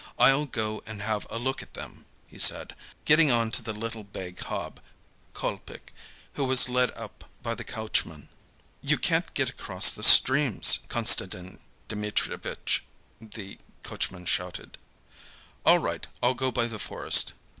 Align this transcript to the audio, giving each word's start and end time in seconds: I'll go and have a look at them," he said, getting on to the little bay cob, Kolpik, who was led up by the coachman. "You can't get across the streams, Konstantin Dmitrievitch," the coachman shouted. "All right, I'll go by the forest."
I'll 0.17 0.47
go 0.47 0.81
and 0.87 0.99
have 1.03 1.27
a 1.29 1.37
look 1.37 1.61
at 1.61 1.75
them," 1.75 2.05
he 2.27 2.39
said, 2.39 2.73
getting 3.05 3.29
on 3.29 3.51
to 3.51 3.61
the 3.61 3.71
little 3.71 4.03
bay 4.03 4.31
cob, 4.31 4.79
Kolpik, 5.35 5.93
who 6.33 6.43
was 6.43 6.67
led 6.67 6.89
up 6.97 7.25
by 7.43 7.53
the 7.53 7.63
coachman. 7.63 8.29
"You 8.81 8.97
can't 8.97 9.31
get 9.35 9.51
across 9.51 9.91
the 9.91 10.01
streams, 10.01 10.79
Konstantin 10.89 11.59
Dmitrievitch," 11.87 12.83
the 13.19 13.59
coachman 13.83 14.25
shouted. 14.25 14.79
"All 15.67 15.77
right, 15.77 16.07
I'll 16.23 16.33
go 16.33 16.49
by 16.51 16.65
the 16.65 16.79
forest." 16.79 17.33